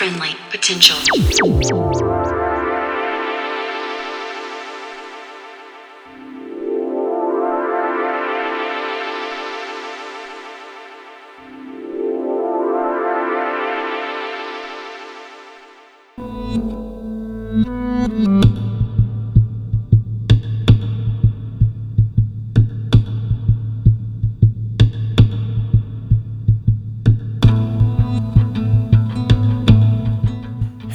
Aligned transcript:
friendly 0.00 0.34
potential. 0.48 0.96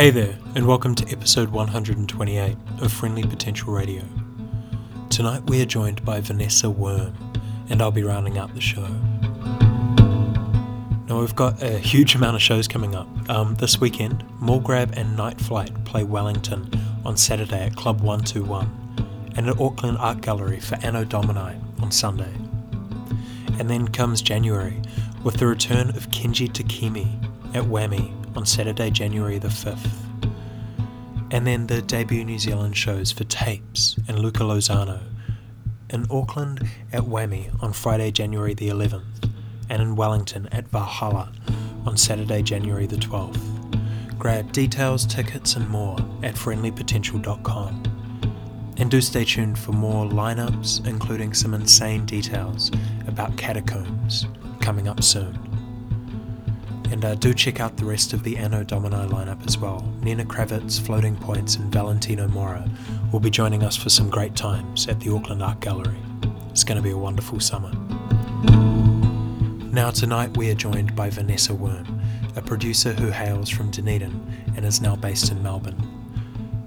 Hey 0.06 0.12
there, 0.12 0.38
and 0.54 0.68
welcome 0.68 0.94
to 0.94 1.12
episode 1.12 1.50
128 1.50 2.56
of 2.80 2.94
Friendly 2.94 3.24
Potential 3.24 3.74
Radio. 3.74 4.04
Tonight 5.10 5.50
we 5.50 5.64
are 5.64 5.66
joined 5.66 6.06
by 6.06 6.20
Vanessa 6.20 6.70
Worm, 6.70 7.16
and 7.72 7.82
I'll 7.82 7.90
be 7.90 8.04
rounding 8.04 8.38
out 8.38 8.54
the 8.54 8.62
show. 8.62 8.88
Now 11.08 11.22
we've 11.22 11.36
got 11.36 11.60
a 11.64 11.80
huge 11.80 12.14
amount 12.14 12.36
of 12.36 12.44
shows 12.44 12.68
coming 12.68 12.94
up. 12.94 13.08
Um, 13.32 13.56
this 13.56 13.82
weekend, 13.82 14.24
Grab 14.64 14.94
and 14.96 15.18
Night 15.18 15.42
Flight 15.42 15.74
play 15.86 16.04
Wellington 16.04 16.70
on 17.04 17.18
Saturday 17.18 17.66
at 17.66 17.76
Club 17.76 18.02
121, 18.02 19.34
and 19.36 19.50
at 19.50 19.60
Auckland 19.60 19.98
Art 19.98 20.22
Gallery 20.22 20.60
for 20.60 20.76
Anno 20.84 21.04
Domini 21.04 21.60
on 21.82 21.90
Sunday. 21.90 22.32
And 23.58 23.72
then 23.72 23.88
comes 23.88 24.22
January 24.22 24.84
with 25.24 25.38
the 25.38 25.48
return 25.48 25.90
of 25.90 26.12
Kenji 26.12 26.48
Takimi 26.48 27.08
at 27.56 27.64
Whammy 27.64 28.14
on 28.36 28.46
Saturday, 28.46 28.90
January 28.90 29.40
the 29.40 29.48
5th. 29.48 30.05
And 31.32 31.46
then 31.46 31.68
the 31.68 31.82
debut 31.82 32.24
New 32.24 32.40
Zealand 32.40 32.78
shows 32.78 33.12
for 33.12 33.24
Tapes 33.26 33.98
and 34.08 34.20
Luca 34.20 34.44
Lozano 34.44 35.02
in 35.90 36.06
Auckland 36.10 36.68
at 36.92 37.04
Whammy 37.04 37.52
on 37.62 37.74
Friday, 37.74 38.12
January 38.12 38.54
the 38.54 38.70
11th, 38.70 39.32
and 39.70 39.82
in 39.82 39.96
Wellington 39.96 40.48
at 40.52 40.68
Valhalla 40.70 41.32
on 41.86 41.98
Saturday, 41.98 42.42
January 42.42 42.88
the 42.88 42.98
12th. 42.98 43.40
Grab 44.18 44.52
details, 44.52 45.06
tickets, 45.06 45.56
and 45.56 45.70
more 45.70 45.98
at 46.24 46.36
friendlypotential.com. 46.36 47.84
And 48.78 48.92
do 48.92 49.00
stay 49.00 49.24
tuned 49.24 49.58
for 49.58 49.72
more 49.72 50.06
lineups, 50.06 50.86
including 50.88 51.34
some 51.34 51.54
insane 51.54 52.06
details 52.06 52.72
about 53.08 53.38
catacombs, 53.38 54.26
coming 54.62 54.88
up 54.88 55.04
soon. 55.04 55.45
And 56.96 57.04
uh, 57.04 57.16
do 57.16 57.34
check 57.34 57.60
out 57.60 57.76
the 57.76 57.84
rest 57.84 58.14
of 58.14 58.24
the 58.24 58.38
Anno 58.38 58.64
Domini 58.64 58.96
lineup 58.96 59.46
as 59.46 59.58
well. 59.58 59.86
Nina 60.02 60.24
Kraviz, 60.24 60.80
Floating 60.80 61.18
Points, 61.18 61.58
and 61.58 61.70
Valentino 61.70 62.26
Mora 62.30 62.70
will 63.12 63.20
be 63.20 63.30
joining 63.30 63.64
us 63.64 63.76
for 63.76 63.90
some 63.90 64.10
great 64.10 64.34
times 64.34 64.88
at 64.88 65.02
the 65.02 65.14
Auckland 65.14 65.44
Art 65.44 65.60
Gallery. 65.60 65.98
It's 66.52 66.64
going 66.64 66.78
to 66.78 66.82
be 66.82 66.92
a 66.92 66.98
wonderful 66.98 67.42
summer. 67.42 67.70
Now, 69.74 69.92
tonight 69.92 70.38
we 70.38 70.50
are 70.52 70.56
joined 70.56 70.96
by 70.96 71.10
Vanessa 71.10 71.54
Worm, 71.54 72.00
a 72.38 72.42
producer 72.42 72.94
who 72.94 73.10
hails 73.10 73.50
from 73.50 73.72
Dunedin 73.72 74.46
and 74.56 74.64
is 74.66 74.80
now 74.80 74.96
based 74.96 75.34
in 75.34 75.44
Melbourne. 75.44 75.76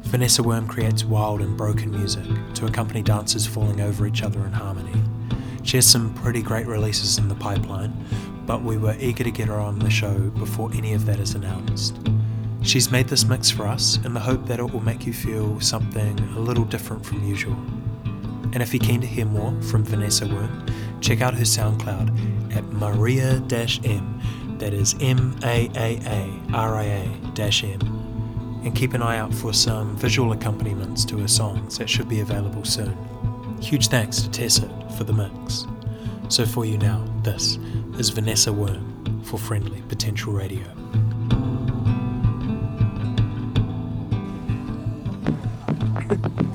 Vanessa 0.03 0.43
Worm 0.43 0.69
creates 0.69 1.05
wild 1.05 1.41
and 1.41 1.57
broken 1.57 1.91
music 1.91 2.27
to 2.53 2.67
accompany 2.67 3.01
dancers 3.01 3.47
falling 3.47 3.81
over 3.81 4.07
each 4.07 4.23
other 4.23 4.45
in 4.45 4.53
harmony. 4.53 4.93
She 5.63 5.77
has 5.77 5.87
some 5.87 6.15
pretty 6.15 6.41
great 6.41 6.67
releases 6.67 7.19
in 7.19 7.29
the 7.29 7.35
pipeline, 7.35 7.93
but 8.49 8.63
we 8.63 8.79
were 8.79 8.97
eager 8.99 9.23
to 9.23 9.31
get 9.31 9.47
her 9.47 9.61
on 9.61 9.79
the 9.79 9.91
show 9.91 10.19
before 10.31 10.71
any 10.73 10.95
of 10.95 11.05
that 11.05 11.21
is 11.21 11.35
announced. 11.35 11.99
She's 12.63 12.91
made 12.91 13.07
this 13.07 13.27
mix 13.27 13.51
for 13.51 13.67
us 13.67 14.03
in 14.07 14.15
the 14.15 14.21
hope 14.21 14.47
that 14.47 14.59
it 14.59 14.73
will 14.73 14.81
make 14.81 15.07
you 15.07 15.13
feel 15.13 15.61
something 15.61 16.19
a 16.35 16.41
little 16.41 16.65
different 16.65 17.05
from 17.05 17.23
usual. 17.23 17.53
And 18.55 18.63
if 18.63 18.73
you're 18.73 18.83
keen 18.83 19.03
to 19.03 19.07
hear 19.07 19.27
more 19.27 19.53
from 19.61 19.85
Vanessa 19.85 20.27
Worm, 20.27 20.65
check 21.03 21.21
out 21.21 21.35
her 21.35 21.45
SoundCloud 21.45 22.57
at 22.57 22.65
Maria 22.65 23.43
M, 23.85 24.57
that 24.59 24.73
is 24.73 24.95
M 24.99 25.39
A 25.45 25.71
A 25.77 26.01
A 26.07 26.41
R 26.55 26.77
I 26.77 26.85
A 26.85 27.03
M. 27.37 28.61
And 28.65 28.75
keep 28.75 28.95
an 28.95 29.03
eye 29.03 29.19
out 29.19 29.35
for 29.35 29.53
some 29.53 29.95
visual 29.99 30.33
accompaniments 30.33 31.05
to 31.05 31.19
her 31.19 31.29
songs 31.29 31.77
that 31.77 31.91
should 31.91 32.09
be 32.09 32.21
available 32.21 32.65
soon. 32.65 32.97
Huge 33.61 33.89
thanks 33.89 34.23
to 34.23 34.31
Tessa 34.31 34.69
for 34.97 35.05
the 35.05 35.13
mix. 35.13 35.67
So 36.31 36.45
for 36.45 36.67
you 36.67 36.77
now, 36.77 37.05
this 37.23 37.59
is 37.99 38.11
Vanessa 38.11 38.53
Worm 38.53 39.23
for 39.25 39.39
Friendly 39.39 39.81
Potential 39.89 40.35
Radio. 40.35 40.63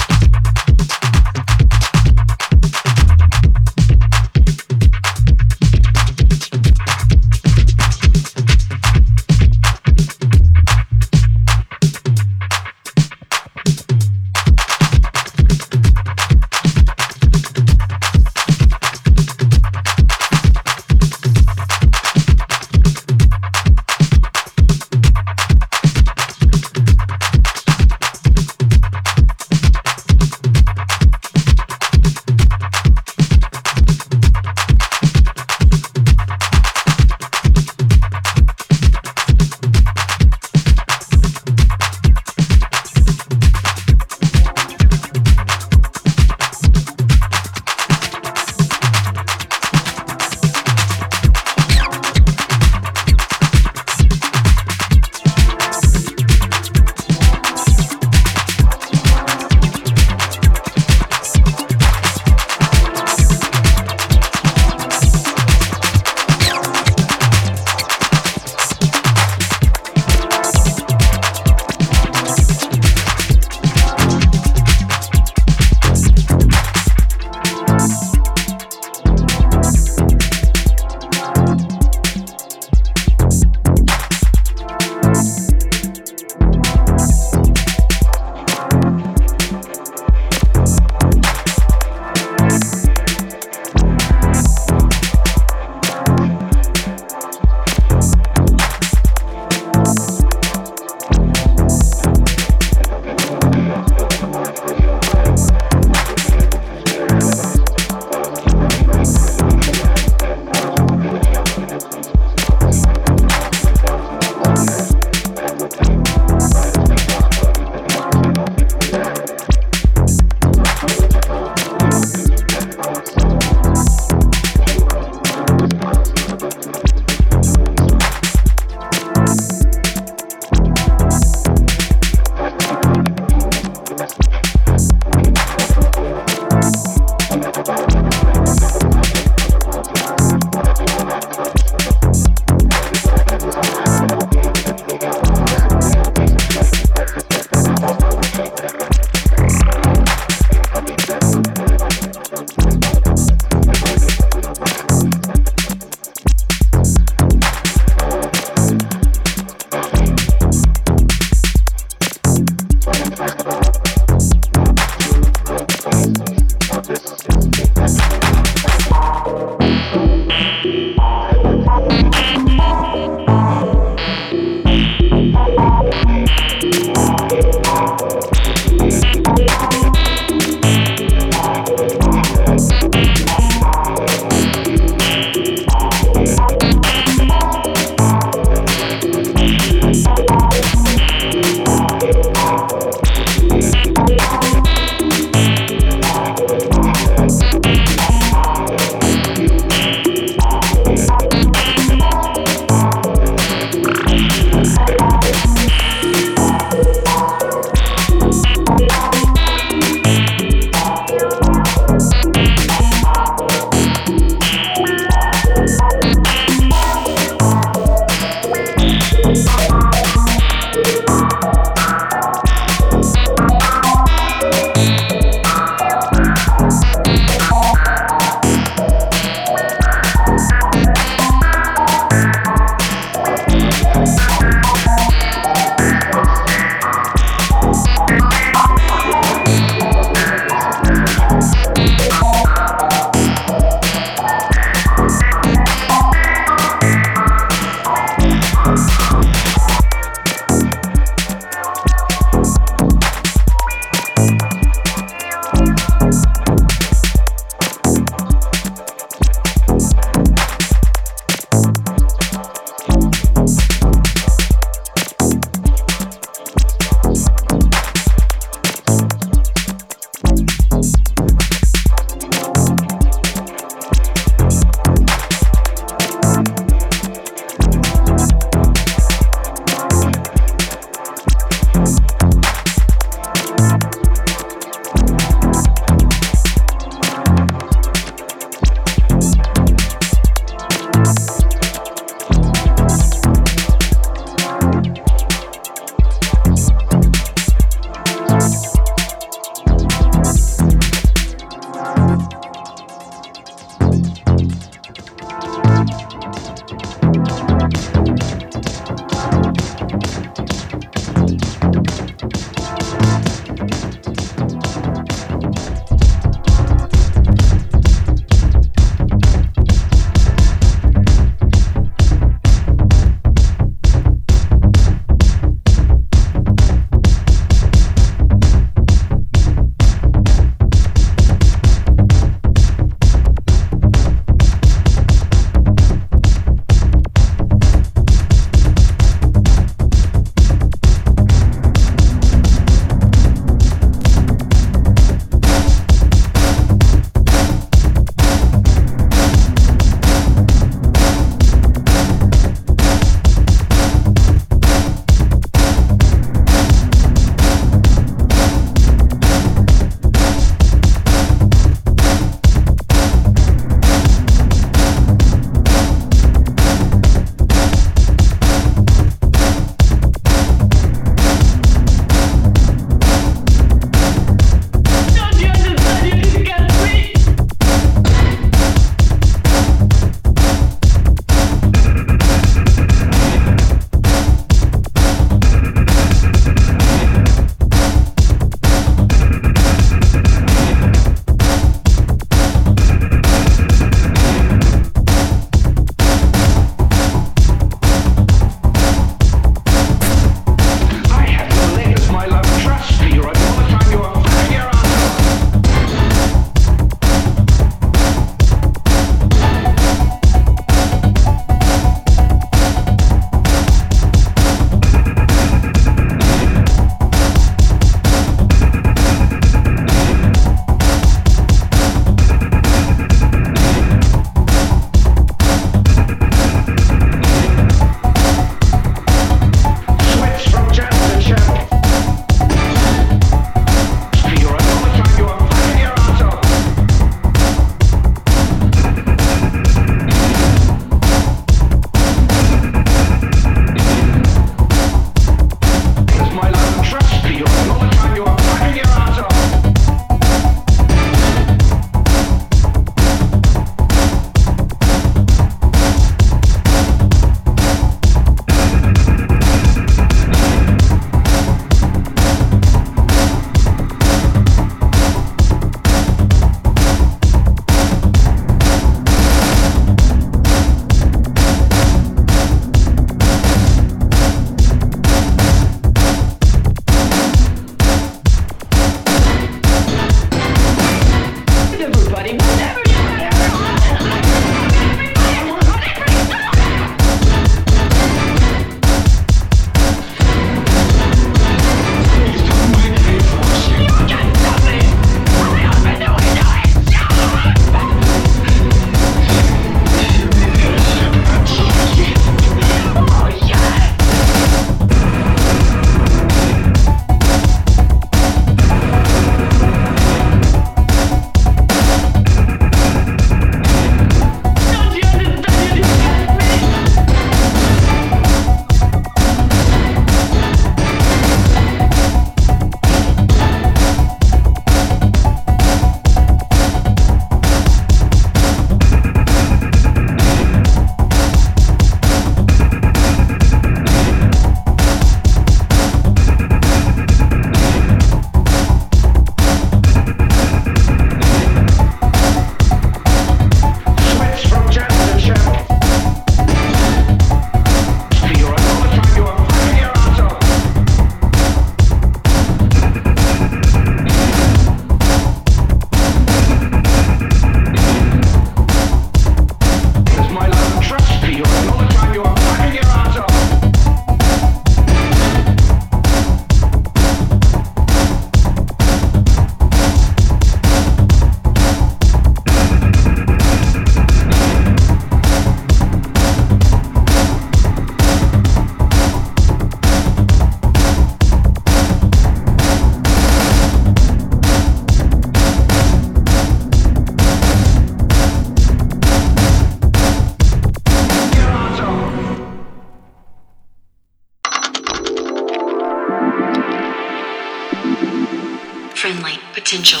potential. 599.52 600.00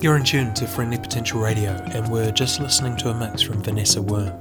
You're 0.00 0.16
in 0.16 0.22
tune 0.22 0.54
to 0.54 0.68
Friendly 0.68 0.96
Potential 0.96 1.40
Radio, 1.40 1.72
and 1.92 2.08
we're 2.08 2.30
just 2.30 2.60
listening 2.60 2.96
to 2.98 3.08
a 3.08 3.14
mix 3.14 3.42
from 3.42 3.60
Vanessa 3.64 4.00
Worm, 4.00 4.32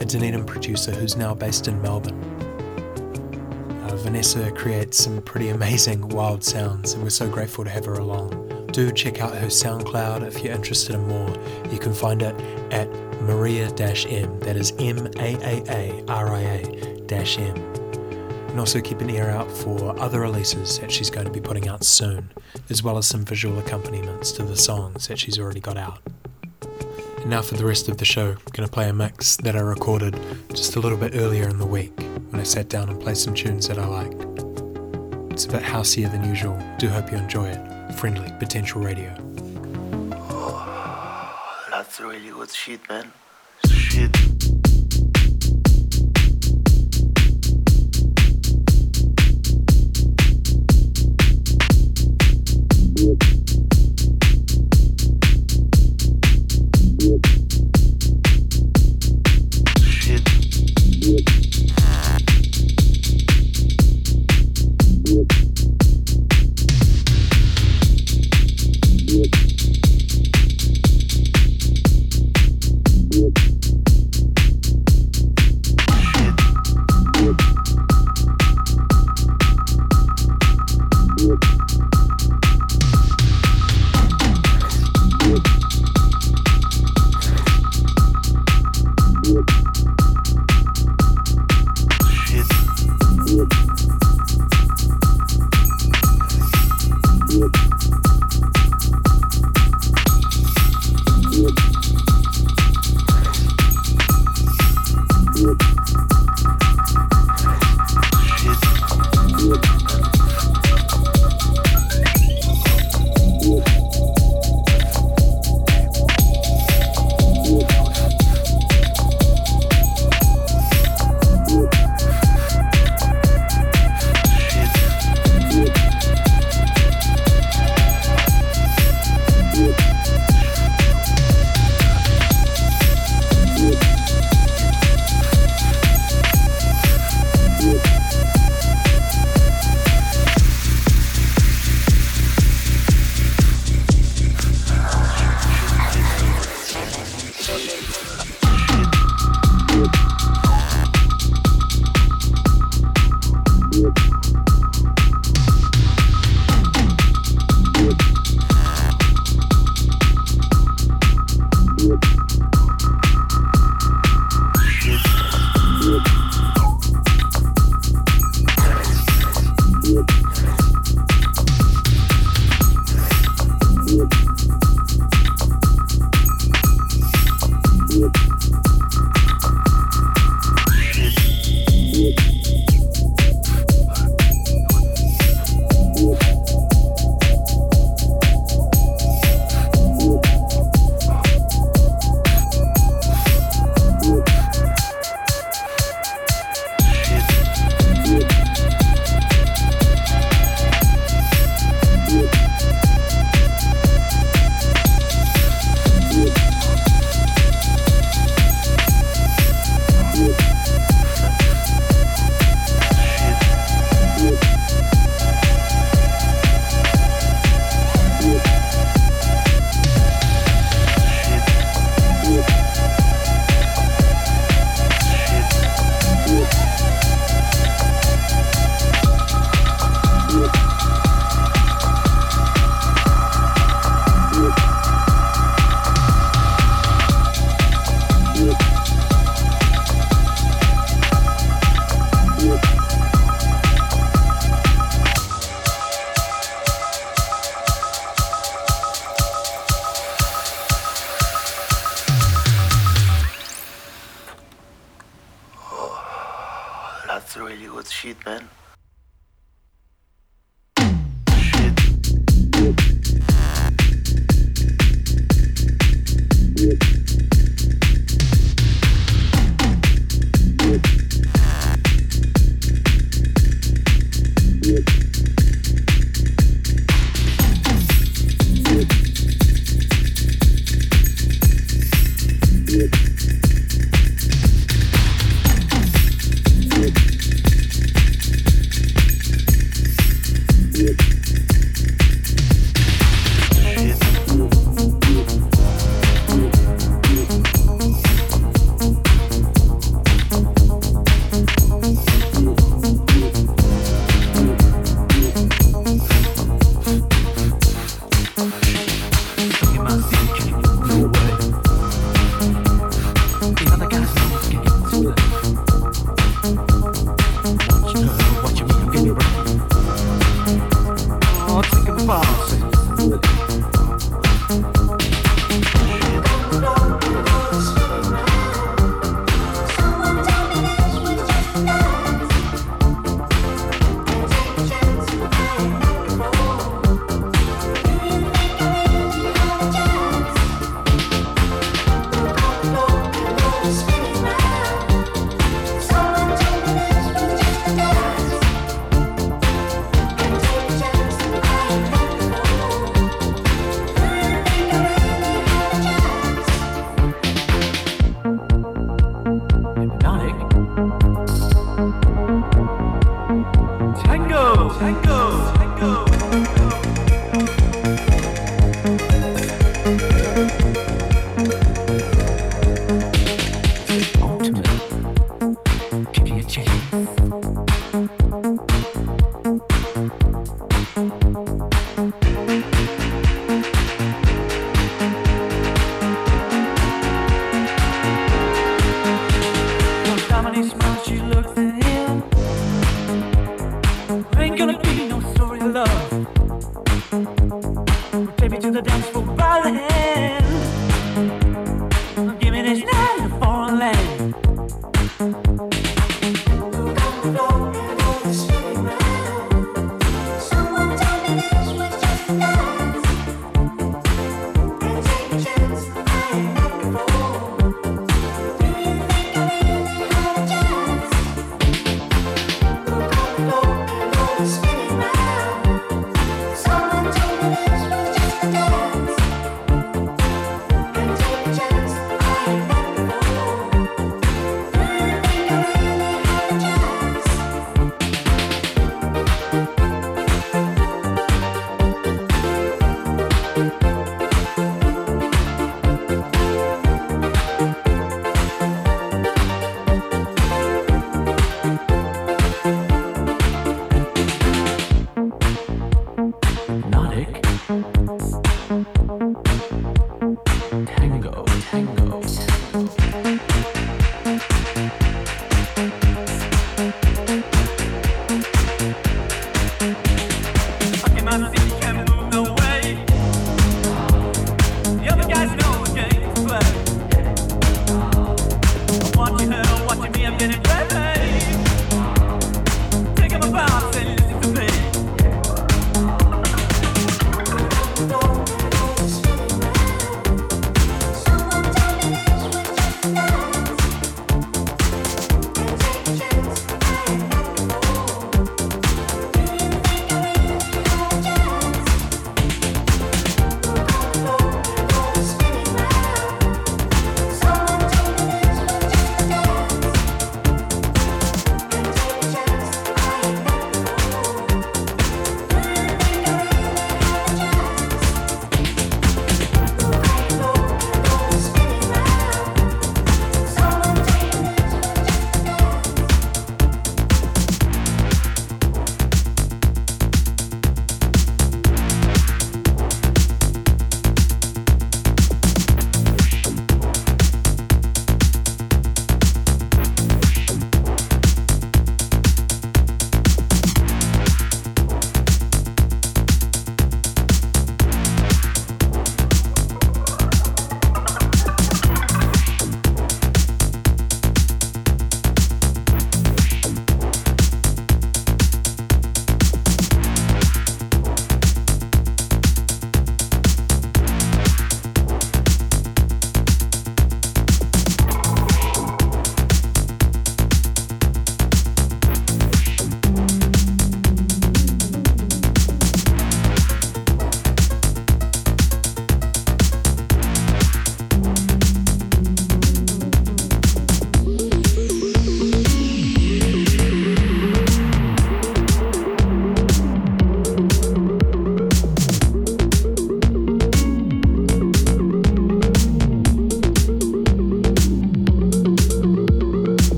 a 0.00 0.04
Dunedin 0.04 0.44
producer 0.44 0.90
who's 0.90 1.16
now 1.16 1.34
based 1.34 1.68
in 1.68 1.80
Melbourne. 1.80 2.31
Vanessa 4.12 4.50
creates 4.50 5.02
some 5.02 5.22
pretty 5.22 5.48
amazing 5.48 6.06
wild 6.10 6.44
sounds, 6.44 6.92
and 6.92 7.02
we're 7.02 7.08
so 7.08 7.26
grateful 7.30 7.64
to 7.64 7.70
have 7.70 7.86
her 7.86 7.94
along. 7.94 8.66
Do 8.70 8.92
check 8.92 9.22
out 9.22 9.34
her 9.34 9.46
SoundCloud 9.46 10.26
if 10.26 10.44
you're 10.44 10.52
interested 10.52 10.94
in 10.94 11.08
more. 11.08 11.34
You 11.70 11.78
can 11.78 11.94
find 11.94 12.20
it 12.20 12.38
at 12.70 12.90
Maria 13.22 13.68
M, 13.68 14.38
that 14.40 14.54
is 14.54 14.74
M 14.78 15.06
A 15.16 15.34
A 15.40 15.64
A 15.66 16.04
R 16.08 16.28
I 16.28 16.40
A 16.40 17.38
M 17.38 17.56
and 18.50 18.60
also 18.60 18.82
keep 18.82 19.00
an 19.00 19.08
ear 19.08 19.30
out 19.30 19.50
for 19.50 19.98
other 19.98 20.20
releases 20.20 20.78
that 20.80 20.92
she's 20.92 21.08
going 21.08 21.24
to 21.24 21.32
be 21.32 21.40
putting 21.40 21.66
out 21.66 21.82
soon, 21.82 22.30
as 22.68 22.82
well 22.82 22.98
as 22.98 23.06
some 23.06 23.24
visual 23.24 23.58
accompaniments 23.60 24.30
to 24.32 24.42
the 24.42 24.56
songs 24.56 25.08
that 25.08 25.18
she's 25.18 25.38
already 25.38 25.60
got 25.60 25.78
out. 25.78 26.00
And 27.22 27.30
now 27.30 27.40
for 27.40 27.54
the 27.54 27.64
rest 27.64 27.88
of 27.88 27.98
the 27.98 28.04
show, 28.04 28.30
I'm 28.30 28.52
going 28.52 28.68
to 28.68 28.72
play 28.72 28.88
a 28.88 28.92
mix 28.92 29.36
that 29.36 29.54
I 29.54 29.60
recorded 29.60 30.18
just 30.48 30.74
a 30.74 30.80
little 30.80 30.98
bit 30.98 31.12
earlier 31.14 31.48
in 31.48 31.58
the 31.58 31.66
week 31.66 31.96
when 32.30 32.40
I 32.40 32.42
sat 32.42 32.68
down 32.68 32.88
and 32.88 33.00
played 33.00 33.16
some 33.16 33.32
tunes 33.32 33.68
that 33.68 33.78
I 33.78 33.86
liked. 33.86 34.20
It's 35.32 35.44
a 35.44 35.48
bit 35.48 35.62
houseier 35.62 36.10
than 36.10 36.24
usual. 36.24 36.60
Do 36.78 36.88
hope 36.88 37.12
you 37.12 37.18
enjoy 37.18 37.50
it. 37.50 37.94
Friendly 37.94 38.28
Potential 38.40 38.82
Radio. 38.82 39.14
Oh, 40.14 41.36
that's 41.70 42.00
really 42.00 42.30
good 42.30 42.50
shit, 42.50 42.80
man. 42.88 43.12
Shit. 43.68 44.10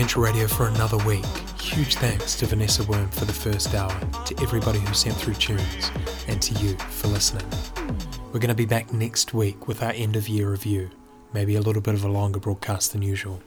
Potential 0.00 0.22
Radio 0.22 0.46
for 0.46 0.66
another 0.66 0.96
week. 1.04 1.26
Huge 1.60 1.96
thanks 1.96 2.34
to 2.36 2.46
Vanessa 2.46 2.82
Worm 2.84 3.10
for 3.10 3.26
the 3.26 3.34
first 3.34 3.74
hour, 3.74 3.94
to 4.24 4.34
everybody 4.40 4.78
who 4.78 4.94
sent 4.94 5.14
through 5.14 5.34
tunes, 5.34 5.90
and 6.26 6.40
to 6.40 6.54
you 6.54 6.74
for 6.78 7.08
listening. 7.08 7.44
We're 8.32 8.40
going 8.40 8.48
to 8.48 8.54
be 8.54 8.64
back 8.64 8.94
next 8.94 9.34
week 9.34 9.68
with 9.68 9.82
our 9.82 9.92
end 9.92 10.16
of 10.16 10.26
year 10.26 10.50
review, 10.50 10.88
maybe 11.34 11.54
a 11.54 11.60
little 11.60 11.82
bit 11.82 11.92
of 11.92 12.02
a 12.02 12.08
longer 12.08 12.40
broadcast 12.40 12.92
than 12.92 13.02
usual. 13.02 13.42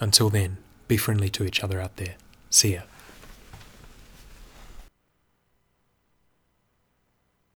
Until 0.00 0.28
then, 0.28 0.58
be 0.86 0.98
friendly 0.98 1.30
to 1.30 1.44
each 1.44 1.64
other 1.64 1.80
out 1.80 1.96
there. 1.96 2.16
See 2.50 2.74
ya. 2.74 2.82